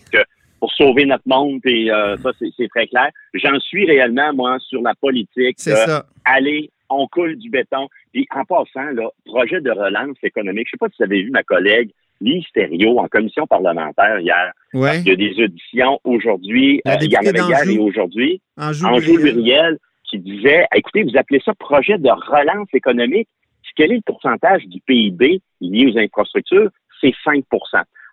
pour 0.60 0.72
sauver 0.74 1.06
notre 1.06 1.28
monde, 1.28 1.60
et 1.66 1.92
euh, 1.92 2.18
ça, 2.18 2.32
c'est 2.40 2.68
très 2.70 2.88
clair. 2.88 3.10
J'en 3.34 3.60
suis 3.60 3.86
réellement, 3.86 4.34
moi, 4.34 4.58
sur 4.60 4.82
la 4.82 4.96
politique. 4.96 5.56
C'est 5.58 5.76
ça. 5.76 6.06
Allez, 6.26 6.72
on 6.90 7.08
coule 7.08 7.36
du 7.38 7.50
béton. 7.50 7.88
Puis 8.14 8.28
en 8.36 8.44
passant, 8.46 8.92
là, 8.94 9.10
projet 9.26 9.62
de 9.62 9.72
relance 9.72 10.18
économique, 10.24 10.68
je 10.68 10.72
sais 10.72 10.78
pas 10.78 10.88
si 10.90 10.96
vous 11.00 11.06
avez 11.06 11.24
vu 11.24 11.32
ma 11.32 11.44
collègue 11.44 11.92
Lise 12.20 12.46
Thériault 12.54 12.98
en 12.98 13.08
commission 13.08 13.46
parlementaire 13.46 14.20
hier. 14.20 14.52
Ouais. 14.74 15.02
Il 15.02 15.08
y 15.08 15.12
a 15.12 15.16
des 15.16 15.44
auditions 15.44 16.00
aujourd'hui. 16.04 16.82
Euh, 16.88 16.96
il 17.02 17.12
y 17.12 17.18
en 17.18 17.22
avait 17.22 17.40
hier 17.40 17.70
et 17.70 17.78
aujourd'hui. 17.78 18.42
Anjou. 18.58 18.88
Muriel 19.20 19.78
qui 20.10 20.20
disait, 20.20 20.66
écoutez, 20.74 21.04
vous 21.04 21.18
appelez 21.18 21.42
ça 21.44 21.54
projet 21.54 21.98
de 21.98 22.10
relance 22.10 22.70
économique. 22.74 23.28
Quel 23.76 23.92
est 23.92 23.98
le 23.98 24.02
pourcentage 24.04 24.66
du 24.66 24.80
PIB 24.88 25.40
lié 25.62 25.86
aux 25.86 26.00
infrastructures? 26.00 26.72
C'est 27.01 27.13
5% 27.25 27.44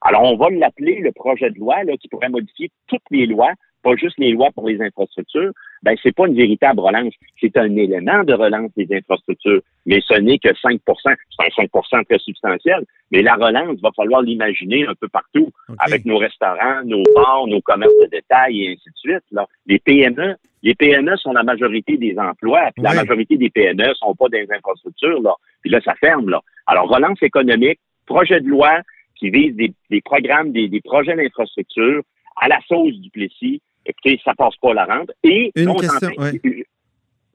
Alors, 0.02 0.22
on 0.22 0.36
va 0.36 0.50
l'appeler 0.50 1.00
le 1.00 1.12
projet 1.12 1.50
de 1.50 1.58
loi 1.58 1.82
là, 1.84 1.96
qui 1.96 2.08
pourrait 2.08 2.28
modifier 2.28 2.70
toutes 2.88 3.02
les 3.10 3.26
lois, 3.26 3.52
pas 3.82 3.96
juste 3.96 4.18
les 4.18 4.32
lois 4.32 4.50
pour 4.54 4.68
les 4.68 4.80
infrastructures. 4.80 5.52
Ben, 5.82 5.94
c'est 6.02 6.14
pas 6.14 6.26
une 6.26 6.34
véritable 6.34 6.80
relance. 6.80 7.12
C'est 7.40 7.56
un 7.56 7.76
élément 7.76 8.24
de 8.24 8.32
relance 8.32 8.70
des 8.76 8.88
infrastructures. 8.90 9.60
Mais 9.84 10.00
ce 10.00 10.14
n'est 10.14 10.38
que 10.38 10.48
5% 10.48 10.80
C'est 11.04 11.60
un 11.60 11.64
5% 11.64 12.04
très 12.06 12.18
substantiel. 12.18 12.84
Mais 13.10 13.22
la 13.22 13.34
relance, 13.34 13.78
va 13.82 13.90
falloir 13.94 14.22
l'imaginer 14.22 14.86
un 14.86 14.94
peu 14.94 15.08
partout 15.08 15.50
avec 15.78 16.06
nos 16.06 16.16
restaurants, 16.16 16.82
nos 16.84 17.02
bars, 17.14 17.46
nos 17.46 17.60
commerces 17.60 17.92
de 18.02 18.08
détail 18.10 18.64
et 18.64 18.72
ainsi 18.72 18.88
de 18.88 18.96
suite. 18.96 19.24
Là. 19.30 19.46
Les 19.66 19.78
PME, 19.78 20.36
les 20.64 20.74
PME 20.74 21.16
sont 21.18 21.32
la 21.32 21.42
majorité 21.42 21.98
des 21.98 22.18
emplois, 22.18 22.70
puis 22.74 22.82
la 22.82 22.94
majorité 22.94 23.36
des 23.36 23.50
PME 23.50 23.92
sont 23.94 24.14
pas 24.14 24.28
des 24.30 24.46
infrastructures, 24.50 25.20
là. 25.20 25.34
Puis 25.60 25.70
là, 25.70 25.80
ça 25.84 25.94
ferme, 25.96 26.30
là. 26.30 26.40
Alors, 26.66 26.88
relance 26.88 27.22
économique, 27.22 27.78
projet 28.06 28.40
de 28.40 28.48
loi 28.48 28.80
qui 29.16 29.30
vise 29.30 29.54
des, 29.54 29.72
des 29.90 30.00
programmes, 30.00 30.52
des, 30.52 30.68
des 30.68 30.80
projets 30.80 31.16
d'infrastructure 31.16 32.02
à 32.36 32.48
la 32.48 32.58
sauce 32.66 32.94
du 33.00 33.10
Plessis. 33.10 33.60
Écoutez, 33.86 34.20
ça 34.24 34.34
passe 34.34 34.56
pas 34.56 34.74
la 34.74 34.86
rente. 34.86 35.10
Et 35.22 35.52
Une 35.56 35.68
on 35.68 35.80
est 35.80 35.88
en 35.88 36.10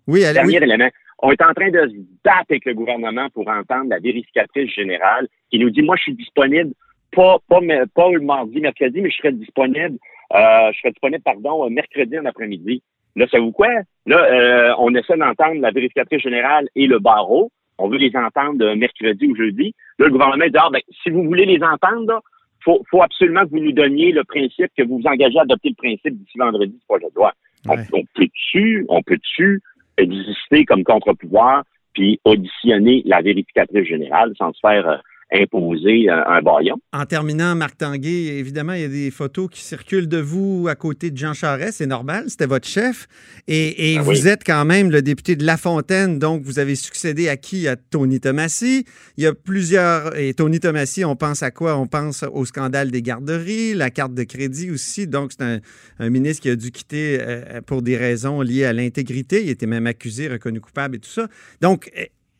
Oui, 0.07 0.25
allez, 0.25 0.39
oui. 0.39 0.53
Dernier 0.53 0.57
élément. 0.57 0.89
On 1.21 1.31
est 1.31 1.41
en 1.41 1.53
train 1.53 1.69
de 1.69 1.87
se 1.87 1.95
battre 2.23 2.45
avec 2.49 2.65
le 2.65 2.73
gouvernement 2.73 3.29
pour 3.29 3.47
entendre 3.47 3.89
la 3.89 3.99
vérificatrice 3.99 4.71
générale 4.71 5.27
qui 5.51 5.59
nous 5.59 5.69
dit, 5.69 5.81
moi, 5.81 5.95
je 5.97 6.03
suis 6.03 6.15
disponible, 6.15 6.71
pas, 7.11 7.37
pas, 7.47 7.59
pas 7.93 8.11
le 8.11 8.21
mardi, 8.21 8.61
mercredi, 8.61 9.01
mais 9.01 9.09
je 9.09 9.17
serai 9.17 9.31
disponible, 9.33 9.97
euh, 10.33 10.71
je 10.71 10.79
serai 10.79 10.91
disponible, 10.91 11.23
pardon, 11.23 11.69
mercredi 11.69 12.17
en 12.17 12.25
après-midi. 12.25 12.81
Là, 13.15 13.27
ça 13.29 13.39
vous 13.39 13.51
quoi? 13.51 13.69
Là, 14.05 14.17
euh, 14.17 14.73
on 14.77 14.93
essaie 14.95 15.17
d'entendre 15.17 15.59
la 15.59 15.71
vérificatrice 15.71 16.21
générale 16.21 16.69
et 16.75 16.87
le 16.87 16.99
barreau. 16.99 17.51
On 17.79 17.89
veut 17.89 17.97
les 17.97 18.11
entendre 18.15 18.63
euh, 18.63 18.75
mercredi 18.75 19.25
ou 19.27 19.35
jeudi. 19.35 19.73
Là, 19.97 20.05
le 20.05 20.11
gouvernement 20.11 20.45
dit, 20.45 20.57
ah, 20.57 20.69
ben, 20.71 20.81
si 21.01 21.09
vous 21.09 21.23
voulez 21.23 21.45
les 21.45 21.63
entendre, 21.63 22.05
là, 22.07 22.19
faut, 22.63 22.83
faut 22.91 23.01
absolument 23.01 23.45
que 23.45 23.51
vous 23.51 23.59
nous 23.59 23.71
donniez 23.71 24.11
le 24.11 24.23
principe, 24.23 24.71
que 24.77 24.83
vous 24.83 24.99
vous 24.99 25.07
engagez 25.07 25.39
à 25.39 25.43
adopter 25.43 25.69
le 25.69 25.75
principe 25.75 26.17
d'ici 26.17 26.37
vendredi 26.37 26.73
du 26.73 26.85
projet 26.87 27.07
de 27.09 27.15
loi. 27.15 27.33
On, 27.67 27.75
Ouais. 27.75 27.83
on 27.93 28.03
peut-tu, 28.15 28.85
on 28.89 29.01
peut-tu 29.01 29.61
exister 29.97 30.65
comme 30.65 30.83
contre-pouvoir 30.83 31.63
puis 31.93 32.19
auditionner 32.23 33.01
la 33.05 33.21
vérificatrice 33.21 33.87
générale 33.87 34.33
sans 34.37 34.53
se 34.53 34.59
faire 34.61 34.87
euh, 34.87 34.97
imposer 35.31 36.09
euh, 36.09 36.23
un 36.25 36.41
baillon? 36.41 36.77
En 36.91 37.05
terminant, 37.05 37.55
Marc 37.55 37.77
Tanguay, 37.77 38.39
évidemment, 38.39 38.73
il 38.73 38.81
y 38.81 38.85
a 38.85 38.89
des 38.89 39.11
photos 39.11 39.47
qui 39.51 39.61
circulent 39.61 40.07
de 40.07 40.17
vous 40.17 40.67
à 40.69 40.75
côté 40.75 41.11
de 41.11 41.17
Jean 41.17 41.33
Charest. 41.33 41.77
C'est 41.77 41.85
normal, 41.85 42.25
c'était 42.27 42.47
votre 42.47 42.67
chef. 42.67 43.07
Et, 43.47 43.93
et 43.93 43.97
Ah 43.97 44.01
vous 44.01 44.21
oui. 44.23 44.27
êtes 44.27 44.43
quand 44.45 44.65
même 44.65 44.89
le 44.89 45.01
député 45.01 45.35
de 45.35 45.45
La 45.45 45.57
Fontaine, 45.57 46.19
donc 46.19 46.43
vous 46.43 46.57
avez 46.59 46.75
succédé 46.75 47.29
à 47.29 47.37
qui? 47.37 47.67
À 47.67 47.75
Tony 47.75 48.19
Tomassi. 48.19 48.85
Il 49.17 49.23
y 49.23 49.27
a 49.27 49.33
plusieurs... 49.33 50.17
Et 50.17 50.33
Tony 50.33 50.59
Tomassi, 50.59 51.05
on 51.05 51.15
pense 51.15 51.43
à 51.43 51.51
quoi? 51.51 51.77
On 51.77 51.87
pense 51.87 52.23
au 52.31 52.45
scandale 52.45 52.89
des 52.89 53.01
garderies, 53.01 53.73
la 53.75 53.91
carte 53.91 54.13
de 54.13 54.23
crédit 54.23 54.71
aussi. 54.71 55.07
Donc, 55.07 55.31
c'est 55.31 55.43
un, 55.43 55.59
un 55.99 56.09
ministre 56.09 56.41
qui 56.43 56.49
a 56.49 56.55
dû 56.55 56.71
quitter 56.71 57.17
euh, 57.21 57.61
pour 57.61 57.81
des 57.81 57.97
raisons 57.97 58.41
liées 58.41 58.65
à 58.65 58.73
l'intégrité. 58.73 59.43
Il 59.43 59.49
était 59.49 59.67
même 59.67 59.87
accusé, 59.87 60.27
reconnu 60.27 60.59
coupable 60.59 60.95
et 60.95 60.99
tout 60.99 61.09
ça. 61.09 61.27
Donc, 61.61 61.91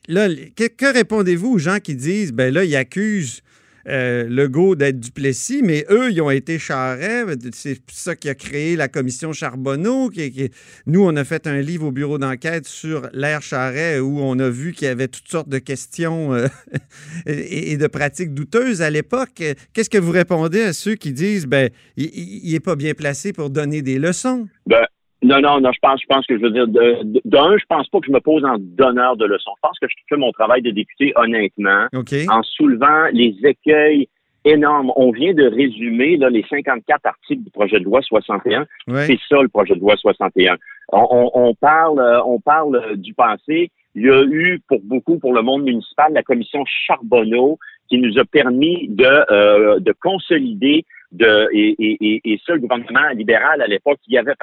là, 0.09 0.27
que, 0.55 0.93
répondez-vous 0.93 1.53
aux 1.53 1.57
gens 1.57 1.79
qui 1.79 1.95
disent, 1.95 2.33
ben 2.33 2.53
là, 2.53 2.65
ils 2.65 2.75
accusent 2.75 3.41
euh, 3.87 4.27
Legault 4.27 4.75
d'être 4.75 4.99
Duplessis, 4.99 5.61
mais 5.63 5.85
eux, 5.89 6.11
ils 6.11 6.21
ont 6.21 6.29
été 6.29 6.59
Charret. 6.59 7.25
C'est 7.53 7.79
ça 7.91 8.15
qui 8.15 8.27
a 8.27 8.35
créé 8.35 8.75
la 8.75 8.87
commission 8.87 9.31
Charbonneau. 9.31 10.09
Qui, 10.09 10.51
nous, 10.85 11.03
on 11.03 11.15
a 11.15 11.23
fait 11.23 11.47
un 11.47 11.61
livre 11.61 11.87
au 11.87 11.91
bureau 11.91 12.17
d'enquête 12.17 12.67
sur 12.67 13.09
l'ère 13.13 13.41
Charret 13.41 13.99
où 13.99 14.19
on 14.19 14.37
a 14.39 14.49
vu 14.49 14.73
qu'il 14.73 14.87
y 14.87 14.91
avait 14.91 15.07
toutes 15.07 15.29
sortes 15.29 15.49
de 15.49 15.59
questions 15.59 16.33
euh, 16.33 16.47
et, 17.25 17.71
et 17.71 17.77
de 17.77 17.87
pratiques 17.87 18.33
douteuses 18.33 18.81
à 18.81 18.89
l'époque. 18.89 19.43
Qu'est-ce 19.73 19.89
que 19.89 19.97
vous 19.97 20.11
répondez 20.11 20.61
à 20.61 20.73
ceux 20.73 20.95
qui 20.95 21.13
disent, 21.13 21.47
ben, 21.47 21.69
il 21.95 22.51
n'est 22.51 22.59
pas 22.59 22.75
bien 22.75 22.93
placé 22.93 23.31
pour 23.31 23.49
donner 23.49 23.81
des 23.81 23.97
leçons? 23.97 24.47
Ben, 24.65 24.85
non, 25.21 25.41
non, 25.41 25.59
non, 25.59 25.71
je 25.73 25.79
pense, 25.81 26.01
je 26.01 26.07
pense 26.07 26.25
que 26.25 26.37
je 26.37 26.41
veux 26.41 26.51
dire, 26.51 26.67
d'un, 26.67 27.57
je 27.57 27.65
pense 27.67 27.87
pas 27.89 27.99
que 27.99 28.07
je 28.07 28.11
me 28.11 28.19
pose 28.21 28.43
en 28.45 28.55
donneur 28.57 29.17
de 29.17 29.25
leçons. 29.25 29.51
Je 29.57 29.61
pense 29.67 29.77
que 29.79 29.87
je 29.89 29.95
fais 30.07 30.15
mon 30.17 30.31
travail 30.31 30.61
de 30.61 30.71
député 30.71 31.11
honnêtement. 31.15 31.87
OK? 31.93 32.13
en 32.29 32.41
soulevant 32.43 33.05
les 33.11 33.35
écueils 33.43 34.07
énormes. 34.45 34.91
On 34.95 35.11
vient 35.11 35.33
de 35.33 35.43
résumer 35.45 36.15
là, 36.15 36.29
les 36.29 36.45
54 36.49 37.05
articles 37.05 37.43
du 37.43 37.51
projet 37.51 37.79
de 37.79 37.83
loi 37.83 38.01
61. 38.01 38.65
Ouais. 38.87 39.05
C'est 39.07 39.19
ça 39.27 39.41
le 39.41 39.49
projet 39.49 39.75
de 39.75 39.81
loi 39.81 39.97
61. 39.97 40.55
On, 40.93 41.07
on- 41.11 41.31
on 41.49 41.53
parle, 41.55 41.99
euh, 41.99 42.23
on 42.23 42.39
parle 42.39 42.77
euh, 42.77 42.95
du 42.95 43.13
passé. 43.13 43.69
Il 43.95 44.05
y 44.05 44.09
a 44.09 44.23
eu 44.23 44.61
pour 44.69 44.79
beaucoup, 44.83 45.19
pour 45.19 45.33
le 45.33 45.41
monde 45.41 45.63
municipal, 45.63 46.13
la 46.13 46.23
commission 46.23 46.63
Charbonneau 46.65 47.59
qui 47.89 47.97
nous 47.97 48.17
a 48.19 48.23
permis 48.23 48.87
de, 48.87 49.03
euh, 49.31 49.79
de 49.79 49.93
consolider 50.01 50.85
de, 51.11 51.49
et, 51.53 51.75
et, 51.79 51.97
et, 52.01 52.21
et 52.33 52.39
ça, 52.45 52.53
le 52.53 52.59
gouvernement 52.59 53.09
libéral 53.15 53.61
à 53.61 53.67
l'époque 53.67 53.97
y 54.07 54.17
avait 54.17 54.35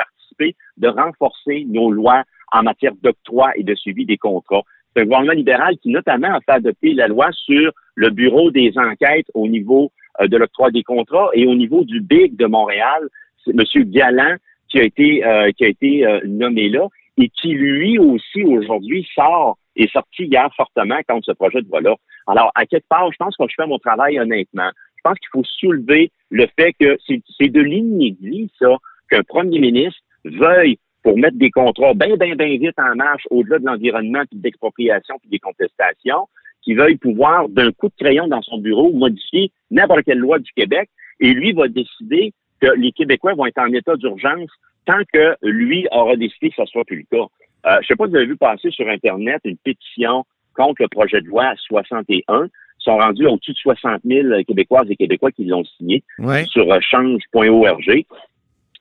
de 0.76 0.88
renforcer 0.88 1.64
nos 1.68 1.90
lois 1.90 2.24
en 2.52 2.62
matière 2.62 2.92
d'octroi 3.02 3.52
et 3.56 3.62
de 3.62 3.74
suivi 3.74 4.06
des 4.06 4.16
contrats. 4.16 4.62
C'est 4.94 5.02
un 5.02 5.04
gouvernement 5.04 5.32
libéral 5.32 5.76
qui 5.78 5.90
notamment 5.90 6.28
a 6.28 6.40
fait 6.40 6.52
adopter 6.52 6.94
la 6.94 7.08
loi 7.08 7.28
sur 7.32 7.72
le 7.94 8.10
bureau 8.10 8.50
des 8.50 8.72
enquêtes 8.76 9.26
au 9.34 9.46
niveau 9.46 9.92
euh, 10.20 10.28
de 10.28 10.36
l'octroi 10.36 10.70
des 10.70 10.82
contrats 10.82 11.28
et 11.34 11.46
au 11.46 11.54
niveau 11.54 11.84
du 11.84 12.00
BIG 12.00 12.36
de 12.36 12.46
Montréal. 12.46 13.08
C'est 13.44 13.50
M. 13.50 13.84
Galland 13.90 14.36
qui 14.68 14.78
a 14.80 14.84
été, 14.84 15.24
euh, 15.24 15.50
euh, 15.62 16.20
nommé 16.24 16.68
là 16.68 16.88
et 17.18 17.30
qui, 17.30 17.52
lui 17.52 17.98
aussi, 17.98 18.42
aujourd'hui, 18.44 19.06
sort, 19.14 19.58
est 19.74 19.90
sorti 19.90 20.24
hier 20.24 20.48
fortement 20.56 20.98
contre 21.08 21.26
ce 21.26 21.32
projet 21.32 21.62
de 21.62 21.68
loi-là. 21.68 21.96
Alors, 22.26 22.50
à 22.54 22.66
quelque 22.66 22.88
part, 22.88 23.10
je 23.12 23.16
pense 23.16 23.36
que 23.36 23.44
je 23.48 23.54
fais 23.56 23.66
mon 23.66 23.78
travail 23.78 24.18
honnêtement. 24.18 24.70
Je 24.96 25.02
pense 25.02 25.18
qu'il 25.18 25.28
faut 25.32 25.44
soulever 25.44 26.10
le 26.30 26.46
fait 26.58 26.74
que 26.78 26.98
c'est 27.06 27.22
c'est 27.38 27.48
de 27.48 27.60
l'inédit, 27.60 28.50
ça, 28.58 28.76
qu'un 29.10 29.22
premier 29.22 29.58
ministre 29.58 30.00
veuille 30.25 30.78
pour 31.02 31.16
mettre 31.18 31.36
des 31.38 31.50
contrats 31.50 31.94
bien, 31.94 32.16
bien, 32.16 32.34
bien 32.34 32.58
vite 32.58 32.78
en 32.78 32.94
marche 32.96 33.26
au-delà 33.30 33.58
de 33.58 33.66
l'environnement, 33.66 34.22
puis 34.28 34.38
de 34.38 34.42
l'expropriation, 34.42 35.16
puis 35.20 35.30
des 35.30 35.38
contestations, 35.38 36.26
qui 36.62 36.75
veuille 36.75 36.96
pouvoir, 36.96 37.48
d'un 37.48 37.70
coup 37.70 37.88
de 37.88 37.94
crayon 38.04 38.26
dans 38.26 38.42
son 38.42 38.58
bureau, 38.58 38.92
modifier 38.92 39.52
n'importe 39.70 40.02
quelle 40.02 40.18
loi 40.18 40.40
du 40.40 40.50
Québec, 40.56 40.90
et 41.20 41.32
lui 41.32 41.52
va 41.52 41.68
décider 41.68 42.32
que 42.60 42.66
les 42.76 42.90
Québécois 42.92 43.34
vont 43.34 43.46
être 43.46 43.58
en 43.58 43.72
état 43.72 43.94
d'urgence 43.96 44.50
tant 44.84 45.00
que 45.12 45.36
lui 45.42 45.86
aura 45.92 46.16
décidé 46.16 46.50
que 46.50 46.56
ce 46.56 46.64
soit 46.66 46.84
plus 46.84 47.06
le 47.10 47.16
cas. 47.18 47.25
Euh, 47.66 47.75
je 47.75 47.78
ne 47.78 47.82
sais 47.86 47.96
pas 47.96 48.04
si 48.06 48.10
vous 48.10 48.16
avez 48.16 48.26
vu 48.26 48.36
passer 48.36 48.70
sur 48.70 48.88
Internet 48.88 49.40
une 49.44 49.56
pétition 49.58 50.25
contre 50.54 50.82
le 50.82 50.88
projet 50.88 51.20
de 51.20 51.26
loi 51.26 51.52
61. 51.68 52.44
Ils 52.44 52.48
sont 52.78 52.96
rendus 52.96 53.26
au-dessus 53.26 53.52
de 53.52 53.58
60 53.58 54.00
000 54.04 54.28
Québécoises 54.46 54.86
et 54.90 54.96
Québécois 54.96 55.32
qui 55.32 55.44
l'ont 55.44 55.64
signé 55.64 56.02
Ouais. 56.18 56.44
sur 56.46 56.70
euh, 56.72 56.78
change.org. 56.80 58.04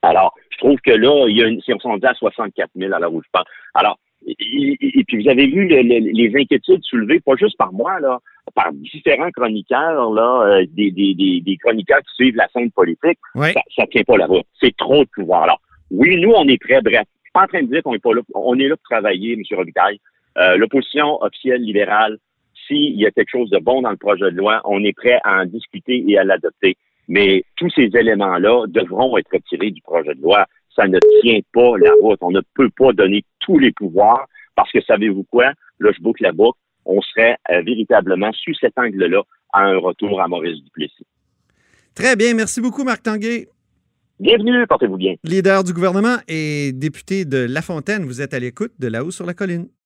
Alors, 0.06 0.34
je 0.52 0.58
trouve 0.58 0.80
que 0.82 0.92
là, 0.92 1.26
il 1.28 1.38
y 1.38 1.44
a 1.44 1.48
une, 1.48 1.62
si 1.62 1.74
on 1.74 1.80
s'en 1.80 1.98
dit 1.98 2.06
à 2.06 2.14
64 2.14 2.70
000 2.76 2.94
à 2.94 3.00
l'heure 3.00 3.14
où 3.14 3.22
je 3.22 3.30
parle. 3.32 3.46
Alors, 3.74 3.98
et, 4.28 4.36
et- 4.40 5.00
et 5.00 5.04
puis 5.04 5.22
vous 5.24 5.30
avez 5.30 5.46
vu 5.48 5.68
le- 5.68 5.82
le- 5.82 6.12
les 6.12 6.32
inquiétudes 6.36 6.84
soulevées, 6.84 7.20
pas 7.20 7.36
juste 7.36 7.58
par 7.58 7.72
moi, 7.74 8.00
là, 8.00 8.20
par 8.56 8.72
différents 8.74 9.30
chroniqueurs, 9.32 10.12
là, 10.14 10.48
euh, 10.48 10.66
des, 10.72 10.92
des, 10.92 11.14
des, 11.14 11.42
des 11.42 11.58
chroniqueurs 11.58 12.00
qui 12.00 12.16
suivent 12.16 12.36
la 12.36 12.48
scène 12.50 12.72
politique. 12.72 13.20
Ça, 13.54 13.62
ça 13.76 13.86
tient 13.88 14.04
pas 14.04 14.18
là-bas. 14.18 14.42
C'est 14.60 14.76
trop 14.78 15.04
de 15.04 15.10
pouvoir. 15.14 15.44
Alors, 15.44 15.62
oui, 15.92 16.20
nous, 16.20 16.32
on 16.32 16.48
est 16.48 16.58
prêts. 16.62 16.82
Bref, 16.82 17.04
je 17.18 17.24
suis 17.26 17.32
pas 17.34 17.44
en 17.44 17.48
train 17.48 17.62
de 17.64 17.68
dire 17.68 17.84
qu'on 17.84 17.94
est 17.94 18.00
pas 18.04 18.14
là. 18.14 18.22
On 18.34 18.58
est 18.58 18.68
là 18.68 18.76
pour 18.78 18.84
travailler, 18.90 19.34
M. 19.34 19.42
Robitaille. 19.58 20.00
Euh, 20.38 20.58
L'opposition 20.58 21.22
officielle 21.22 21.62
libérale, 21.62 22.18
s'il 22.68 22.96
y 23.00 23.06
a 23.06 23.12
quelque 23.12 23.30
chose 23.30 23.50
de 23.52 23.60
bon 23.60 23.82
dans 23.84 23.92
le 23.92 23.98
projet 23.98 24.32
de 24.32 24.38
loi, 24.38 24.62
on 24.66 24.84
est 24.84 24.94
prêt 24.94 25.20
à 25.24 25.42
en 25.42 25.46
discuter 25.46 26.04
et 26.08 26.18
à 26.18 26.24
l'adopter. 26.24 26.78
Mais 27.08 27.44
tous 27.56 27.70
ces 27.70 27.90
éléments-là 27.94 28.66
devront 28.68 29.18
être 29.18 29.32
retirés 29.32 29.72
du 29.72 29.82
projet 29.82 30.16
de 30.16 30.22
loi. 30.22 30.46
Ça 30.76 30.88
ne 30.88 31.00
tient 31.22 31.40
pas 31.54 31.78
la 31.78 31.92
route. 32.02 32.20
On 32.22 32.32
ne 32.32 32.42
peut 32.54 32.70
pas 32.76 32.94
donner 32.94 33.24
tous 33.40 33.60
les 33.60 33.72
pouvoirs 33.72 34.28
parce 34.56 34.72
que 34.72 34.82
savez-vous 34.82 35.24
quoi? 35.24 35.54
Là, 35.80 35.92
je 35.96 36.02
boucle 36.02 36.24
la 36.24 36.32
boucle. 36.32 36.58
On 36.86 37.02
serait 37.02 37.38
euh, 37.52 37.62
véritablement, 37.62 38.32
sous 38.34 38.54
cet 38.56 38.78
angle-là, 38.78 39.24
à 39.54 39.64
un 39.64 39.78
retour 39.78 40.22
à 40.22 40.28
Maurice 40.28 40.64
Duplessis. 40.64 41.06
Très 41.96 42.16
bien. 42.16 42.34
Merci 42.34 42.62
beaucoup, 42.62 42.84
Marc 42.84 43.04
Tanguay. 43.04 43.48
Bienvenue, 44.20 44.66
portez-vous 44.68 44.98
bien. 44.98 45.16
Leader 45.24 45.64
du 45.64 45.74
gouvernement 45.74 46.18
et 46.30 46.72
député 46.74 47.26
de 47.26 47.38
La 47.50 47.62
Fontaine, 47.62 48.06
vous 48.06 48.22
êtes 48.22 48.34
à 48.34 48.40
l'écoute 48.40 48.72
de 48.80 48.88
là-haut 48.88 49.12
sur 49.12 49.26
la 49.26 49.34
colline. 49.34 49.68